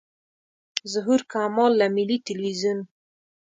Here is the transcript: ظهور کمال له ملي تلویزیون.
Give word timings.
ظهور 0.93 1.19
کمال 1.31 1.71
له 1.81 1.87
ملي 1.95 2.17
تلویزیون. 2.27 2.79